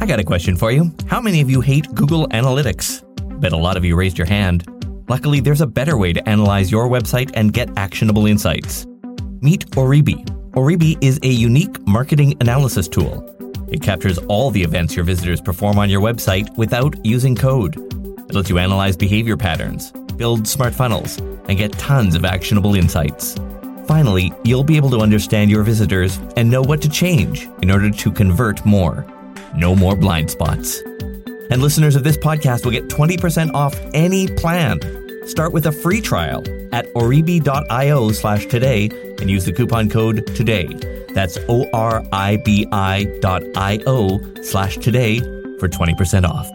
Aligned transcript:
I 0.00 0.06
got 0.06 0.18
a 0.18 0.24
question 0.24 0.56
for 0.56 0.72
you. 0.72 0.90
How 1.08 1.20
many 1.20 1.42
of 1.42 1.50
you 1.50 1.60
hate 1.60 1.94
Google 1.94 2.26
Analytics? 2.28 3.04
Bet 3.38 3.52
a 3.52 3.56
lot 3.58 3.76
of 3.76 3.84
you 3.84 3.96
raised 3.96 4.16
your 4.16 4.26
hand. 4.26 4.64
Luckily, 5.10 5.40
there's 5.40 5.60
a 5.60 5.66
better 5.66 5.98
way 5.98 6.14
to 6.14 6.26
analyze 6.26 6.72
your 6.72 6.88
website 6.88 7.30
and 7.34 7.52
get 7.52 7.68
actionable 7.76 8.24
insights. 8.24 8.86
Meet 9.42 9.66
Oribi. 9.72 10.24
Oribi 10.52 10.96
is 11.04 11.20
a 11.22 11.28
unique 11.28 11.86
marketing 11.86 12.34
analysis 12.40 12.88
tool. 12.88 13.22
It 13.68 13.82
captures 13.82 14.16
all 14.20 14.50
the 14.50 14.62
events 14.62 14.96
your 14.96 15.04
visitors 15.04 15.38
perform 15.38 15.78
on 15.78 15.90
your 15.90 16.00
website 16.00 16.48
without 16.56 16.96
using 17.04 17.36
code. 17.36 17.76
It 17.76 18.34
lets 18.34 18.48
you 18.48 18.56
analyze 18.56 18.96
behavior 18.96 19.36
patterns, 19.36 19.92
build 20.16 20.48
smart 20.48 20.72
funnels, 20.72 21.18
and 21.18 21.58
get 21.58 21.72
tons 21.72 22.14
of 22.14 22.24
actionable 22.24 22.74
insights. 22.74 23.36
Finally, 23.86 24.32
you'll 24.44 24.64
be 24.64 24.78
able 24.78 24.90
to 24.90 25.00
understand 25.00 25.50
your 25.50 25.62
visitors 25.62 26.18
and 26.38 26.50
know 26.50 26.62
what 26.62 26.80
to 26.80 26.88
change 26.88 27.50
in 27.60 27.70
order 27.70 27.90
to 27.90 28.10
convert 28.10 28.64
more. 28.64 29.06
No 29.54 29.74
more 29.74 29.96
blind 29.96 30.30
spots. 30.30 30.80
And 31.50 31.60
listeners 31.60 31.96
of 31.96 32.04
this 32.04 32.16
podcast 32.16 32.64
will 32.64 32.72
get 32.72 32.88
20% 32.88 33.52
off 33.54 33.74
any 33.92 34.28
plan. 34.28 34.80
Start 35.26 35.52
with 35.52 35.66
a 35.66 35.72
free 35.72 36.00
trial 36.00 36.44
at 36.72 36.86
oribi.io 36.94 38.12
slash 38.12 38.46
today 38.46 38.88
and 39.20 39.28
use 39.28 39.44
the 39.44 39.52
coupon 39.52 39.90
code 39.90 40.24
today. 40.36 40.66
That's 41.14 41.36
O-R-I-B-I 41.48 43.04
dot 43.20 43.42
I-O 43.56 44.20
slash 44.42 44.76
today 44.78 45.18
for 45.58 45.68
20% 45.68 46.24
off. 46.24 46.48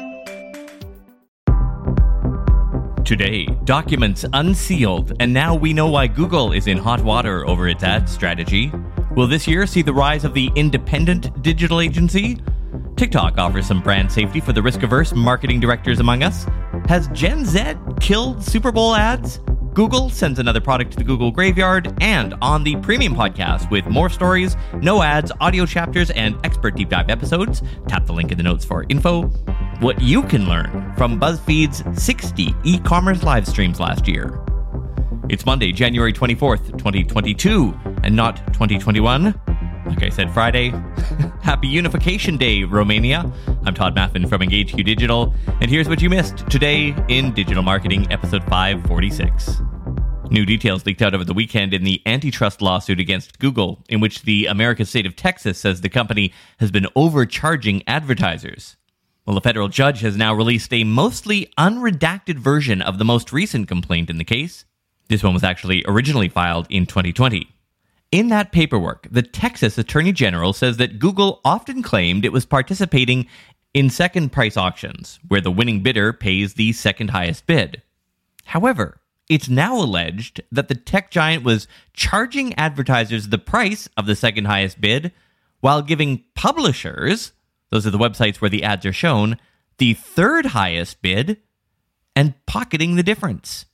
Today, 3.06 3.46
documents 3.66 4.26
unsealed, 4.34 5.14
and 5.20 5.32
now 5.32 5.54
we 5.54 5.74
know 5.74 5.88
why 5.88 6.08
Google 6.08 6.54
is 6.54 6.66
in 6.66 6.78
hot 6.78 7.04
water 7.04 7.46
over 7.46 7.68
its 7.68 7.84
ad 7.84 8.10
strategy. 8.10 8.72
Will 9.16 9.28
this 9.28 9.48
year 9.48 9.68
see 9.68 9.82
the 9.82 9.94
rise 9.94 10.24
of 10.24 10.34
the 10.34 10.50
independent 10.56 11.44
digital 11.44 11.82
agency? 11.82 12.42
TikTok 12.96 13.38
offers 13.38 13.68
some 13.68 13.82
brand 13.82 14.10
safety 14.10 14.40
for 14.40 14.54
the 14.54 14.62
risk 14.62 14.82
averse 14.82 15.14
marketing 15.14 15.60
directors 15.60 16.00
among 16.00 16.24
us. 16.24 16.46
Has 16.88 17.10
Gen 17.10 17.44
Z 17.44 17.74
killed 18.00 18.42
Super 18.42 18.72
Bowl 18.72 18.96
ads? 18.96 19.42
Google 19.74 20.10
sends 20.10 20.40
another 20.40 20.62
product 20.62 20.92
to 20.92 20.98
the 20.98 21.04
Google 21.04 21.30
graveyard, 21.30 21.94
and 22.00 22.34
on 22.42 22.64
the 22.64 22.78
premium 22.78 23.14
podcast 23.14 23.70
with 23.70 23.86
more 23.88 24.10
stories, 24.10 24.56
no 24.82 25.04
ads, 25.04 25.34
audio 25.42 25.66
chapters, 25.66 26.10
and 26.12 26.38
expert 26.46 26.78
deep 26.78 26.88
dive 26.88 27.10
episodes. 27.10 27.62
Tap 27.90 28.06
the 28.06 28.14
link 28.14 28.32
in 28.32 28.38
the 28.38 28.44
notes 28.44 28.64
for 28.64 28.86
info. 28.88 29.24
What 29.82 30.02
you 30.02 30.24
can 30.24 30.48
learn 30.48 30.94
from 30.96 31.20
BuzzFeed's 31.20 32.02
60 32.02 32.56
e 32.64 32.80
commerce 32.80 33.24
live 33.24 33.46
streams 33.46 33.82
last 33.82 34.08
year. 34.08 34.42
It's 35.28 35.46
Monday, 35.46 35.74
January 35.74 36.14
24th, 36.14 36.78
2022, 36.78 37.78
and 38.04 38.16
not 38.16 38.38
2021. 38.54 39.34
Like 39.86 40.04
I 40.04 40.10
said 40.10 40.34
Friday, 40.34 40.70
happy 41.46 41.68
Unification 41.68 42.38
Day, 42.38 42.64
Romania. 42.64 43.32
I'm 43.66 43.76
Todd 43.76 43.96
Maffin 43.96 44.28
from 44.28 44.42
EngageQ 44.42 44.84
Digital, 44.84 45.32
and 45.62 45.70
here's 45.70 45.88
what 45.88 46.02
you 46.02 46.10
missed 46.10 46.40
today 46.50 46.96
in 47.08 47.36
Digital 47.36 47.62
Marketing, 47.62 48.12
episode 48.12 48.44
546. 48.46 49.62
New 50.32 50.44
details 50.44 50.88
leaked 50.88 51.04
out 51.04 51.14
over 51.14 51.24
the 51.24 51.36
weekend 51.36 51.72
in 51.72 51.84
the 51.84 52.02
antitrust 52.08 52.64
lawsuit 52.64 53.00
against 53.00 53.38
Google, 53.38 53.84
in 53.88 54.00
which 54.00 54.24
the 54.24 54.48
American 54.48 54.88
state 54.88 55.06
of 55.06 55.16
Texas 55.16 55.60
says 55.60 55.82
the 55.82 55.88
company 55.88 56.34
has 56.58 56.72
been 56.72 56.88
overcharging 56.96 57.84
advertisers. 57.86 58.76
Well, 59.28 59.38
a 59.38 59.42
federal 59.42 59.68
judge 59.68 60.02
has 60.02 60.18
now 60.18 60.34
released 60.34 60.74
a 60.74 60.84
mostly 60.84 61.54
unredacted 61.60 62.40
version 62.40 62.82
of 62.82 62.98
the 62.98 63.06
most 63.06 63.32
recent 63.32 63.68
complaint 63.68 64.10
in 64.10 64.18
the 64.18 64.24
case. 64.24 64.66
This 65.10 65.22
one 65.22 65.36
was 65.36 65.44
actually 65.44 65.84
originally 65.86 66.28
filed 66.28 66.66
in 66.72 66.88
2020. 66.88 67.55
In 68.16 68.30
that 68.30 68.54
paperwork, 68.54 69.10
the 69.12 69.22
Texas 69.22 69.78
Attorney 69.78 70.14
General 70.14 70.54
says 70.54 70.78
that 70.78 71.00
Google 71.00 71.42
often 71.44 71.84
claimed 71.84 72.24
it 72.24 72.32
was 72.32 72.46
participating 72.46 73.28
in 73.74 73.90
second 73.90 74.32
price 74.32 74.56
auctions, 74.56 75.20
where 75.28 75.42
the 75.42 75.52
winning 75.52 75.84
bidder 75.84 76.14
pays 76.14 76.54
the 76.54 76.72
second 76.72 77.10
highest 77.10 77.46
bid. 77.46 77.82
However, 78.46 79.02
it's 79.28 79.50
now 79.50 79.76
alleged 79.76 80.40
that 80.50 80.70
the 80.70 80.76
tech 80.76 81.12
giant 81.12 81.44
was 81.44 81.68
charging 81.92 82.54
advertisers 82.54 83.28
the 83.28 83.38
price 83.38 83.90
of 83.98 84.06
the 84.06 84.16
second 84.16 84.46
highest 84.46 84.80
bid 84.80 85.12
while 85.60 85.82
giving 85.82 86.24
publishers, 86.36 87.34
those 87.70 87.86
are 87.86 87.92
the 87.92 87.98
websites 87.98 88.38
where 88.38 88.50
the 88.50 88.64
ads 88.64 88.86
are 88.86 88.94
shown, 88.94 89.38
the 89.78 89.94
third 89.94 90.46
highest 90.46 91.02
bid 91.02 91.42
and 92.16 92.34
pocketing 92.46 92.96
the 92.96 93.04
difference. 93.04 93.66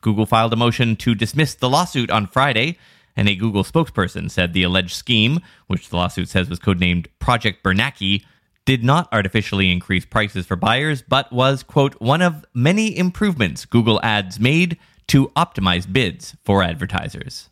Google 0.00 0.24
filed 0.24 0.54
a 0.54 0.56
motion 0.56 0.96
to 0.96 1.14
dismiss 1.14 1.54
the 1.54 1.68
lawsuit 1.68 2.10
on 2.10 2.26
Friday, 2.26 2.78
and 3.16 3.28
a 3.28 3.34
Google 3.34 3.64
spokesperson 3.64 4.30
said 4.30 4.52
the 4.52 4.62
alleged 4.62 4.94
scheme, 4.94 5.40
which 5.66 5.88
the 5.88 5.96
lawsuit 5.96 6.28
says 6.28 6.48
was 6.48 6.58
codenamed 6.58 7.06
Project 7.18 7.62
Bernanke, 7.62 8.24
did 8.64 8.82
not 8.82 9.08
artificially 9.12 9.70
increase 9.70 10.04
prices 10.04 10.46
for 10.46 10.56
buyers, 10.56 11.02
but 11.02 11.30
was, 11.32 11.62
quote, 11.62 12.00
one 12.00 12.22
of 12.22 12.44
many 12.54 12.96
improvements 12.96 13.64
Google 13.66 14.00
Ads 14.02 14.40
made 14.40 14.78
to 15.08 15.28
optimize 15.36 15.90
bids 15.90 16.34
for 16.44 16.62
advertisers. 16.62 17.50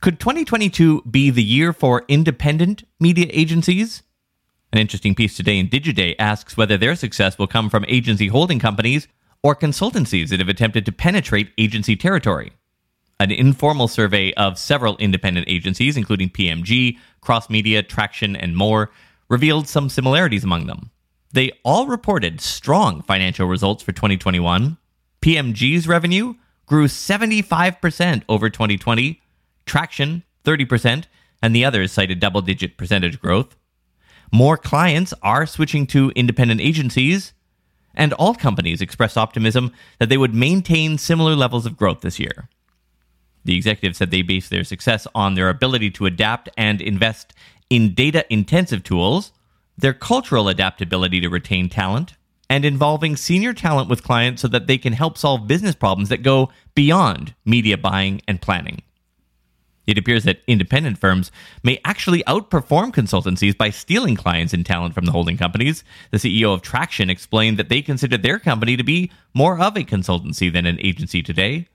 Could 0.00 0.18
2022 0.18 1.02
be 1.02 1.30
the 1.30 1.42
year 1.42 1.72
for 1.72 2.04
independent 2.08 2.84
media 2.98 3.26
agencies? 3.30 4.02
An 4.72 4.78
interesting 4.78 5.14
piece 5.14 5.36
today 5.36 5.58
in 5.58 5.68
Digiday 5.68 6.14
asks 6.18 6.56
whether 6.56 6.78
their 6.78 6.96
success 6.96 7.38
will 7.38 7.46
come 7.46 7.68
from 7.68 7.84
agency 7.86 8.28
holding 8.28 8.58
companies 8.58 9.08
or 9.42 9.56
consultancies 9.56 10.28
that 10.28 10.40
have 10.40 10.48
attempted 10.48 10.84
to 10.86 10.92
penetrate 10.92 11.52
agency 11.58 11.96
territory. 11.96 12.52
An 13.18 13.30
informal 13.30 13.88
survey 13.88 14.32
of 14.34 14.58
several 14.58 14.96
independent 14.96 15.46
agencies, 15.48 15.96
including 15.96 16.30
PMG, 16.30 16.98
Cross 17.20 17.50
Media, 17.50 17.82
Traction, 17.82 18.34
and 18.34 18.56
more, 18.56 18.90
revealed 19.28 19.68
some 19.68 19.88
similarities 19.88 20.44
among 20.44 20.66
them. 20.66 20.90
They 21.32 21.52
all 21.64 21.86
reported 21.86 22.40
strong 22.40 23.02
financial 23.02 23.46
results 23.46 23.82
for 23.82 23.92
2021. 23.92 24.78
PMG's 25.22 25.86
revenue 25.86 26.34
grew 26.66 26.86
75% 26.86 28.22
over 28.28 28.50
2020, 28.50 29.20
Traction 29.66 30.22
30%, 30.44 31.04
and 31.42 31.54
the 31.54 31.64
others 31.64 31.92
cited 31.92 32.20
double 32.20 32.42
digit 32.42 32.76
percentage 32.76 33.20
growth. 33.20 33.54
More 34.32 34.56
clients 34.56 35.12
are 35.22 35.46
switching 35.46 35.86
to 35.88 36.10
independent 36.16 36.60
agencies, 36.60 37.32
and 37.94 38.12
all 38.14 38.34
companies 38.34 38.80
expressed 38.80 39.18
optimism 39.18 39.72
that 39.98 40.08
they 40.08 40.18
would 40.18 40.34
maintain 40.34 40.98
similar 40.98 41.34
levels 41.34 41.66
of 41.66 41.76
growth 41.76 42.00
this 42.00 42.18
year. 42.18 42.48
The 43.44 43.56
executive 43.56 43.96
said 43.96 44.10
they 44.10 44.22
base 44.22 44.48
their 44.48 44.64
success 44.64 45.06
on 45.14 45.34
their 45.34 45.48
ability 45.48 45.90
to 45.92 46.06
adapt 46.06 46.48
and 46.56 46.80
invest 46.80 47.32
in 47.68 47.94
data 47.94 48.24
intensive 48.30 48.82
tools, 48.82 49.32
their 49.78 49.94
cultural 49.94 50.48
adaptability 50.48 51.20
to 51.20 51.28
retain 51.28 51.68
talent, 51.68 52.14
and 52.50 52.64
involving 52.64 53.16
senior 53.16 53.54
talent 53.54 53.88
with 53.88 54.02
clients 54.02 54.42
so 54.42 54.48
that 54.48 54.66
they 54.66 54.76
can 54.76 54.92
help 54.92 55.16
solve 55.16 55.46
business 55.46 55.74
problems 55.74 56.08
that 56.08 56.22
go 56.22 56.50
beyond 56.74 57.34
media 57.44 57.78
buying 57.78 58.20
and 58.26 58.42
planning. 58.42 58.82
It 59.90 59.98
appears 59.98 60.22
that 60.22 60.42
independent 60.46 60.98
firms 60.98 61.32
may 61.64 61.80
actually 61.84 62.22
outperform 62.22 62.92
consultancies 62.94 63.58
by 63.58 63.70
stealing 63.70 64.14
clients 64.14 64.52
and 64.52 64.64
talent 64.64 64.94
from 64.94 65.04
the 65.04 65.10
holding 65.10 65.36
companies. 65.36 65.82
The 66.12 66.18
CEO 66.18 66.54
of 66.54 66.62
Traction 66.62 67.10
explained 67.10 67.58
that 67.58 67.70
they 67.70 67.82
consider 67.82 68.16
their 68.16 68.38
company 68.38 68.76
to 68.76 68.84
be 68.84 69.10
more 69.34 69.60
of 69.60 69.76
a 69.76 69.80
consultancy 69.80 70.52
than 70.52 70.64
an 70.64 70.78
agency 70.80 71.24
today. 71.24 71.66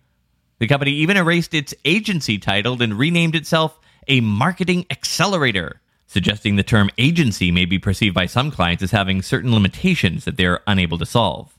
The 0.59 0.67
company 0.67 0.91
even 0.91 1.17
erased 1.17 1.53
its 1.53 1.73
agency 1.83 2.37
title 2.37 2.81
and 2.81 2.97
renamed 2.97 3.35
itself 3.35 3.77
a 4.07 4.21
marketing 4.21 4.85
accelerator, 4.89 5.81
suggesting 6.07 6.55
the 6.55 6.63
term 6.63 6.89
agency 6.97 7.51
may 7.51 7.65
be 7.65 7.79
perceived 7.79 8.15
by 8.15 8.27
some 8.27 8.49
clients 8.49 8.81
as 8.81 8.91
having 8.91 9.21
certain 9.21 9.53
limitations 9.53 10.23
that 10.23 10.37
they're 10.37 10.61
unable 10.67 10.97
to 10.99 11.05
solve. 11.05 11.54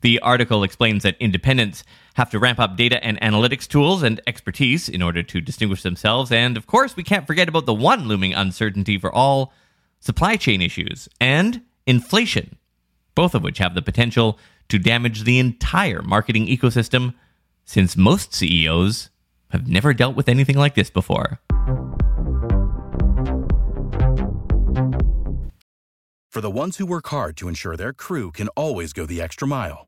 The 0.00 0.20
article 0.20 0.62
explains 0.62 1.02
that 1.02 1.16
independents 1.18 1.82
have 2.14 2.30
to 2.30 2.38
ramp 2.38 2.60
up 2.60 2.76
data 2.76 3.02
and 3.04 3.20
analytics 3.20 3.66
tools 3.66 4.02
and 4.02 4.20
expertise 4.26 4.88
in 4.88 5.02
order 5.02 5.22
to 5.24 5.40
distinguish 5.40 5.82
themselves. 5.82 6.30
And 6.30 6.56
of 6.56 6.66
course, 6.66 6.96
we 6.96 7.02
can't 7.02 7.26
forget 7.26 7.48
about 7.48 7.66
the 7.66 7.74
one 7.74 8.06
looming 8.06 8.34
uncertainty 8.34 8.98
for 8.98 9.12
all 9.12 9.52
supply 9.98 10.36
chain 10.36 10.62
issues 10.62 11.08
and 11.20 11.62
inflation, 11.86 12.56
both 13.14 13.34
of 13.34 13.42
which 13.42 13.58
have 13.58 13.74
the 13.74 13.82
potential 13.82 14.38
to 14.68 14.78
damage 14.78 15.24
the 15.24 15.38
entire 15.38 16.02
marketing 16.02 16.46
ecosystem, 16.46 17.14
since 17.64 17.96
most 17.96 18.34
CEOs 18.34 19.10
have 19.50 19.66
never 19.66 19.92
dealt 19.94 20.14
with 20.14 20.28
anything 20.28 20.56
like 20.56 20.74
this 20.74 20.90
before. 20.90 21.40
For 26.30 26.40
the 26.40 26.50
ones 26.50 26.76
who 26.76 26.86
work 26.86 27.08
hard 27.08 27.36
to 27.38 27.48
ensure 27.48 27.76
their 27.76 27.92
crew 27.92 28.30
can 28.30 28.46
always 28.48 28.92
go 28.92 29.06
the 29.06 29.20
extra 29.20 29.48
mile, 29.48 29.87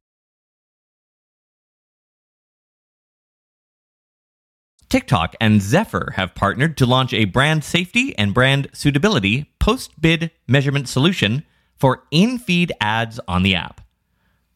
TikTok 4.91 5.37
and 5.39 5.61
Zefr 5.61 6.15
have 6.15 6.35
partnered 6.35 6.75
to 6.75 6.85
launch 6.85 7.13
a 7.13 7.23
brand 7.23 7.63
safety 7.63 8.13
and 8.17 8.33
brand 8.33 8.67
suitability 8.73 9.49
post 9.57 10.01
bid 10.01 10.31
measurement 10.49 10.89
solution 10.89 11.45
for 11.77 12.03
in 12.11 12.37
feed 12.37 12.73
ads 12.81 13.17
on 13.25 13.43
the 13.43 13.55
app. 13.55 13.79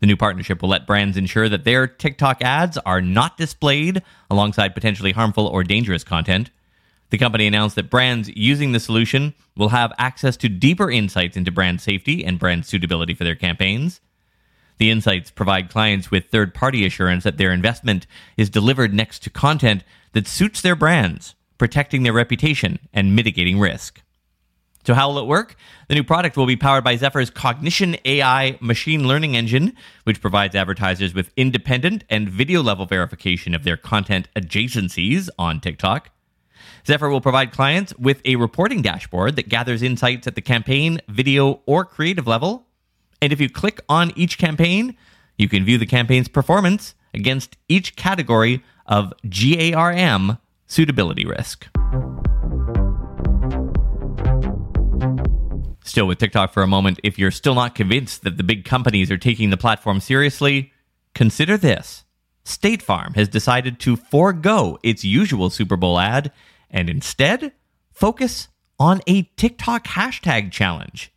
The 0.01 0.07
new 0.07 0.17
partnership 0.17 0.61
will 0.61 0.67
let 0.67 0.85
brands 0.85 1.15
ensure 1.15 1.47
that 1.47 1.63
their 1.63 1.87
TikTok 1.87 2.43
ads 2.43 2.77
are 2.79 2.99
not 2.99 3.37
displayed 3.37 4.03
alongside 4.29 4.75
potentially 4.75 5.13
harmful 5.13 5.47
or 5.47 5.63
dangerous 5.63 6.03
content. 6.03 6.51
The 7.11 7.17
company 7.17 7.47
announced 7.47 7.77
that 7.77 7.89
brands 7.89 8.29
using 8.35 8.73
the 8.73 8.81
solution 8.81 9.35
will 9.55 9.69
have 9.69 9.93
access 9.97 10.35
to 10.35 10.49
deeper 10.49 10.91
insights 10.91 11.37
into 11.37 11.49
brand 11.49 11.79
safety 11.79 12.25
and 12.25 12.37
brand 12.37 12.65
suitability 12.65 13.13
for 13.13 13.23
their 13.23 13.35
campaigns. 13.35 14.01
The 14.79 14.91
insights 14.91 15.31
provide 15.31 15.69
clients 15.69 16.11
with 16.11 16.25
third 16.25 16.53
party 16.53 16.85
assurance 16.85 17.23
that 17.23 17.37
their 17.37 17.53
investment 17.53 18.05
is 18.35 18.49
delivered 18.49 18.93
next 18.93 19.19
to 19.19 19.29
content 19.29 19.85
that 20.15 20.27
suits 20.27 20.61
their 20.61 20.77
brands, 20.77 21.35
protecting 21.57 22.03
their 22.03 22.13
reputation 22.13 22.79
and 22.93 23.15
mitigating 23.15 23.59
risk. 23.59 24.01
So, 24.85 24.93
how 24.93 25.09
will 25.09 25.19
it 25.19 25.27
work? 25.27 25.55
The 25.89 25.95
new 25.95 26.03
product 26.03 26.37
will 26.37 26.45
be 26.45 26.55
powered 26.55 26.85
by 26.85 26.95
Zefr's 26.95 27.29
Cognition 27.29 27.97
AI 28.05 28.57
machine 28.61 29.07
learning 29.07 29.35
engine, 29.35 29.73
which 30.05 30.21
provides 30.21 30.55
advertisers 30.55 31.13
with 31.13 31.31
independent 31.35 32.05
and 32.09 32.29
video 32.29 32.63
level 32.63 32.85
verification 32.85 33.53
of 33.53 33.63
their 33.63 33.75
content 33.75 34.29
adjacencies 34.35 35.27
on 35.37 35.59
TikTok. 35.59 36.11
Zefr 36.85 37.11
will 37.11 37.19
provide 37.19 37.51
clients 37.51 37.93
with 37.97 38.21
a 38.25 38.37
reporting 38.37 38.81
dashboard 38.81 39.35
that 39.35 39.49
gathers 39.49 39.81
insights 39.81 40.27
at 40.27 40.35
the 40.35 40.41
campaign, 40.41 41.01
video, 41.09 41.61
or 41.65 41.83
creative 41.83 42.27
level. 42.27 42.67
And 43.21 43.33
if 43.33 43.41
you 43.41 43.49
click 43.49 43.81
on 43.89 44.13
each 44.15 44.37
campaign, 44.37 44.95
you 45.37 45.49
can 45.49 45.65
view 45.65 45.77
the 45.77 45.85
campaign's 45.85 46.29
performance 46.29 46.95
against 47.15 47.57
each 47.67 47.95
category 47.95 48.63
of 48.85 49.13
GARM 49.27 50.37
suitability 50.67 51.25
risk. 51.25 51.67
Still 55.83 56.07
with 56.07 56.17
TikTok 56.17 56.51
for 56.51 56.63
a 56.63 56.67
moment, 56.67 56.99
if 57.03 57.17
you're 57.17 57.31
still 57.31 57.55
not 57.55 57.75
convinced 57.75 58.23
that 58.23 58.37
the 58.37 58.43
big 58.43 58.65
companies 58.65 59.09
are 59.11 59.17
taking 59.17 59.49
the 59.49 59.57
platform 59.57 59.99
seriously, 59.99 60.71
consider 61.13 61.57
this. 61.57 62.03
State 62.43 62.81
Farm 62.81 63.13
has 63.13 63.27
decided 63.27 63.79
to 63.79 63.95
forego 63.95 64.77
its 64.83 65.03
usual 65.03 65.49
Super 65.49 65.77
Bowl 65.77 65.99
ad 65.99 66.31
and 66.69 66.89
instead 66.89 67.53
focus 67.91 68.49
on 68.79 69.01
a 69.07 69.23
TikTok 69.37 69.85
hashtag 69.85 70.51
challenge. 70.51 71.11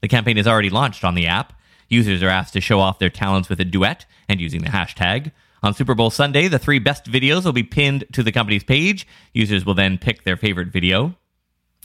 The 0.00 0.08
campaign 0.08 0.36
is 0.36 0.46
already 0.46 0.70
launched 0.70 1.04
on 1.04 1.14
the 1.14 1.26
app. 1.26 1.52
Users 1.88 2.22
are 2.22 2.28
asked 2.28 2.52
to 2.52 2.60
show 2.60 2.80
off 2.80 2.98
their 2.98 3.10
talents 3.10 3.48
with 3.48 3.60
a 3.60 3.64
duet 3.64 4.04
and 4.28 4.40
using 4.40 4.62
the 4.62 4.70
hashtag. 4.70 5.32
On 5.62 5.74
Super 5.74 5.94
Bowl 5.94 6.10
Sunday, 6.10 6.46
the 6.46 6.58
three 6.58 6.78
best 6.78 7.06
videos 7.06 7.44
will 7.44 7.52
be 7.52 7.62
pinned 7.62 8.04
to 8.12 8.22
the 8.22 8.32
company's 8.32 8.64
page. 8.64 9.06
Users 9.32 9.64
will 9.64 9.74
then 9.74 9.98
pick 9.98 10.24
their 10.24 10.36
favorite 10.36 10.68
video. 10.68 11.16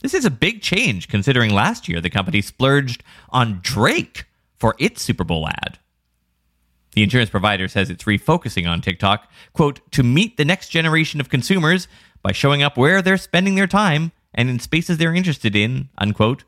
This 0.02 0.14
is 0.14 0.24
a 0.24 0.30
big 0.30 0.60
change 0.60 1.08
considering 1.08 1.50
last 1.52 1.88
year 1.88 2.00
the 2.00 2.10
company 2.10 2.42
splurged 2.42 3.02
on 3.30 3.60
Drake 3.62 4.26
for 4.58 4.76
its 4.78 5.02
Super 5.02 5.24
Bowl 5.24 5.48
ad. 5.48 5.78
The 6.92 7.02
insurance 7.02 7.30
provider 7.30 7.66
says 7.66 7.90
it's 7.90 8.04
refocusing 8.04 8.68
on 8.68 8.80
TikTok, 8.80 9.28
quote, 9.52 9.80
to 9.92 10.02
meet 10.02 10.36
the 10.36 10.44
next 10.44 10.68
generation 10.68 11.20
of 11.20 11.28
consumers 11.28 11.88
by 12.22 12.32
showing 12.32 12.62
up 12.62 12.76
where 12.76 13.02
they're 13.02 13.16
spending 13.16 13.56
their 13.56 13.66
time 13.66 14.12
and 14.32 14.48
in 14.48 14.58
spaces 14.60 14.98
they're 14.98 15.14
interested 15.14 15.56
in, 15.56 15.88
unquote. 15.98 16.44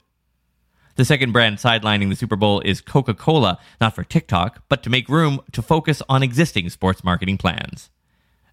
The 0.96 1.04
second 1.04 1.32
brand 1.32 1.58
sidelining 1.58 2.08
the 2.08 2.16
Super 2.16 2.36
Bowl 2.36 2.60
is 2.60 2.80
Coca 2.80 3.12
Cola, 3.12 3.58
not 3.82 3.94
for 3.94 4.02
TikTok, 4.02 4.62
but 4.70 4.82
to 4.82 4.88
make 4.88 5.10
room 5.10 5.40
to 5.52 5.60
focus 5.60 6.00
on 6.08 6.22
existing 6.22 6.70
sports 6.70 7.04
marketing 7.04 7.36
plans. 7.36 7.90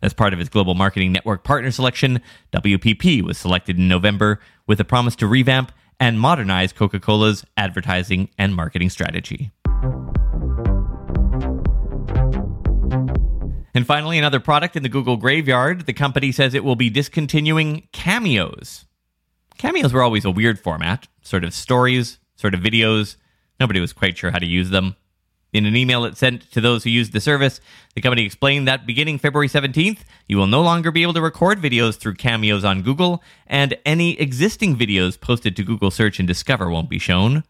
As 0.01 0.13
part 0.13 0.33
of 0.33 0.41
its 0.41 0.49
global 0.49 0.75
marketing 0.75 1.13
network 1.13 1.45
partner 1.45 1.71
selection, 1.71 2.19
WPP 2.51 3.21
was 3.21 3.37
selected 3.37 3.77
in 3.77 3.87
November 3.87 4.41
with 4.67 4.81
a 4.81 4.83
promise 4.83 5.15
to 5.17 5.27
revamp 5.27 5.71
and 6.01 6.19
modernize 6.19 6.73
Coca 6.73 6.99
Cola's 6.99 7.45
advertising 7.55 8.27
and 8.37 8.53
marketing 8.53 8.89
strategy. 8.89 9.51
And 13.73 13.87
finally, 13.87 14.17
another 14.17 14.41
product 14.41 14.75
in 14.75 14.83
the 14.83 14.89
Google 14.89 15.15
graveyard. 15.15 15.85
The 15.85 15.93
company 15.93 16.33
says 16.33 16.53
it 16.53 16.65
will 16.65 16.75
be 16.75 16.89
discontinuing 16.89 17.87
cameos. 17.93 18.85
Cameos 19.57 19.93
were 19.93 20.03
always 20.03 20.25
a 20.25 20.31
weird 20.31 20.59
format, 20.59 21.07
sort 21.21 21.45
of 21.45 21.53
stories, 21.53 22.19
sort 22.35 22.53
of 22.53 22.61
videos. 22.61 23.15
Nobody 23.59 23.79
was 23.79 23.93
quite 23.93 24.17
sure 24.17 24.31
how 24.31 24.39
to 24.39 24.45
use 24.45 24.69
them. 24.69 24.95
In 25.53 25.67
an 25.67 25.75
email 25.75 26.03
it 26.03 26.17
sent 26.17 26.49
to 26.51 26.59
those 26.59 26.83
who 26.83 26.89
used 26.89 27.13
the 27.13 27.21
service, 27.21 27.61
the 27.93 28.01
company 28.01 28.25
explained 28.25 28.67
that 28.67 28.87
beginning 28.87 29.19
February 29.19 29.47
17th, 29.47 29.99
you 30.27 30.35
will 30.35 30.47
no 30.47 30.63
longer 30.63 30.91
be 30.91 31.03
able 31.03 31.13
to 31.13 31.21
record 31.21 31.59
videos 31.59 31.95
through 31.95 32.15
cameos 32.15 32.65
on 32.65 32.81
Google, 32.81 33.21
and 33.45 33.77
any 33.85 34.19
existing 34.19 34.75
videos 34.75 35.19
posted 35.19 35.55
to 35.55 35.63
Google 35.63 35.91
Search 35.91 36.17
and 36.17 36.27
Discover 36.27 36.71
won't 36.71 36.89
be 36.89 36.97
shown. 36.97 37.43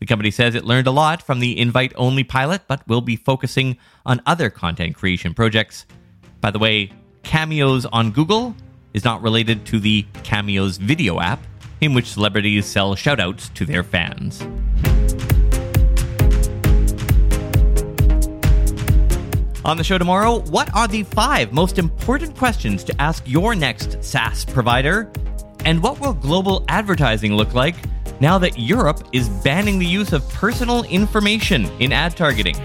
The 0.00 0.06
company 0.06 0.30
says 0.30 0.54
it 0.54 0.64
learned 0.64 0.86
a 0.86 0.90
lot 0.90 1.20
from 1.22 1.40
the 1.40 1.58
invite 1.58 1.92
only 1.96 2.24
pilot, 2.24 2.62
but 2.66 2.86
will 2.88 3.02
be 3.02 3.16
focusing 3.16 3.76
on 4.06 4.22
other 4.24 4.48
content 4.48 4.94
creation 4.94 5.34
projects. 5.34 5.84
By 6.40 6.50
the 6.50 6.58
way, 6.58 6.92
cameos 7.22 7.84
on 7.86 8.10
Google 8.10 8.56
is 8.94 9.04
not 9.04 9.22
related 9.22 9.66
to 9.66 9.80
the 9.80 10.06
Cameos 10.22 10.78
video 10.78 11.20
app, 11.20 11.40
in 11.84 11.94
which 11.94 12.08
celebrities 12.08 12.66
sell 12.66 12.94
shoutouts 12.94 13.52
to 13.54 13.64
their 13.64 13.82
fans. 13.82 14.42
On 19.64 19.78
the 19.78 19.84
show 19.84 19.96
tomorrow, 19.96 20.40
what 20.50 20.74
are 20.74 20.86
the 20.86 21.04
five 21.04 21.52
most 21.52 21.78
important 21.78 22.36
questions 22.36 22.84
to 22.84 23.00
ask 23.00 23.22
your 23.26 23.54
next 23.54 24.02
SaaS 24.04 24.44
provider? 24.44 25.10
And 25.64 25.82
what 25.82 26.00
will 26.00 26.12
global 26.12 26.66
advertising 26.68 27.34
look 27.34 27.54
like 27.54 27.74
now 28.20 28.36
that 28.38 28.58
Europe 28.58 29.08
is 29.12 29.28
banning 29.28 29.78
the 29.78 29.86
use 29.86 30.12
of 30.12 30.28
personal 30.28 30.84
information 30.84 31.64
in 31.80 31.92
ad 31.92 32.14
targeting? 32.14 32.56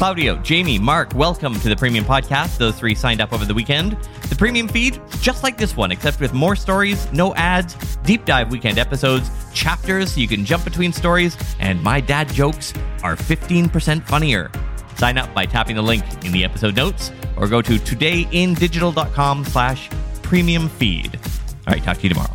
Claudio, 0.00 0.36
Jamie, 0.36 0.78
Mark, 0.78 1.14
welcome 1.14 1.60
to 1.60 1.68
the 1.68 1.76
Premium 1.76 2.06
Podcast. 2.06 2.56
Those 2.56 2.74
three 2.78 2.94
signed 2.94 3.20
up 3.20 3.34
over 3.34 3.44
the 3.44 3.52
weekend. 3.52 3.98
The 4.30 4.34
Premium 4.34 4.66
feed, 4.66 4.98
just 5.20 5.42
like 5.42 5.58
this 5.58 5.76
one, 5.76 5.92
except 5.92 6.20
with 6.20 6.32
more 6.32 6.56
stories, 6.56 7.06
no 7.12 7.34
ads, 7.34 7.74
deep 7.96 8.24
dive 8.24 8.50
weekend 8.50 8.78
episodes, 8.78 9.28
chapters 9.52 10.14
so 10.14 10.20
you 10.22 10.26
can 10.26 10.42
jump 10.46 10.64
between 10.64 10.90
stories, 10.90 11.36
and 11.58 11.82
my 11.82 12.00
dad 12.00 12.32
jokes 12.32 12.72
are 13.02 13.14
15% 13.14 14.02
funnier. 14.08 14.50
Sign 14.96 15.18
up 15.18 15.34
by 15.34 15.44
tapping 15.44 15.76
the 15.76 15.82
link 15.82 16.02
in 16.24 16.32
the 16.32 16.44
episode 16.44 16.76
notes 16.76 17.12
or 17.36 17.46
go 17.46 17.60
to 17.60 17.74
todayindigital.com 17.74 19.44
slash 19.44 19.90
premium 20.22 20.70
feed. 20.70 21.20
All 21.66 21.74
right, 21.74 21.82
talk 21.82 21.98
to 21.98 22.04
you 22.04 22.08
tomorrow. 22.08 22.34